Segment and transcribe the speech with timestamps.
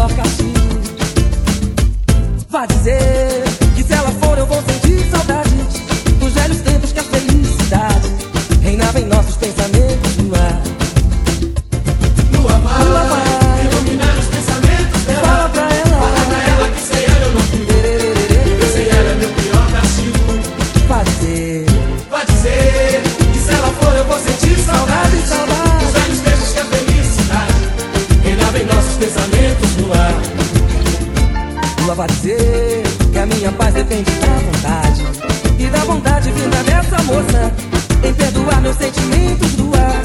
[0.00, 0.52] toca assim.
[2.48, 3.49] Vai dizer.
[31.94, 35.06] Vai dizer que a minha paz depende da vontade.
[35.58, 37.52] E da vontade vinda dessa moça
[38.02, 40.02] Em perdoar meus sentimentos do ar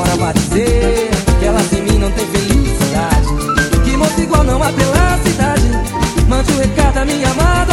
[0.00, 3.28] Ora vai dizer que ela sem mim não tem felicidade.
[3.84, 5.70] Que moça igual não há pela cidade.
[6.28, 7.67] Mande o um recado a minha amada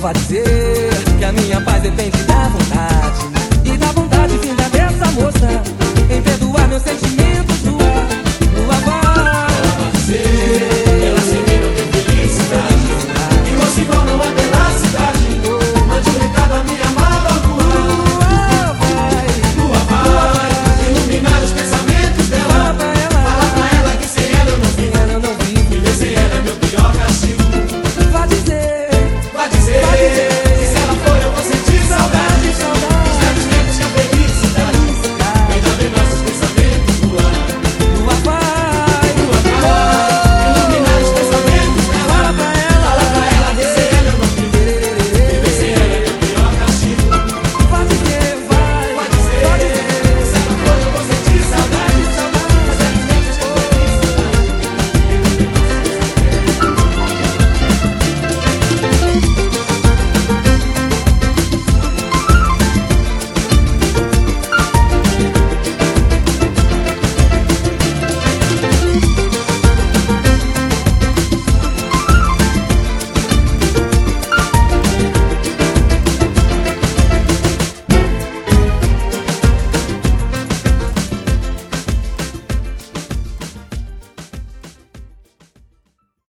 [0.00, 3.26] Vai dizer que a minha paz depende da vontade
[3.64, 5.87] E da vontade vinda dessa moça